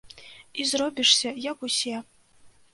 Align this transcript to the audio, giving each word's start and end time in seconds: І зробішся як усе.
І 0.59 0.65
зробішся 0.69 1.35
як 1.51 1.63
усе. 1.69 2.03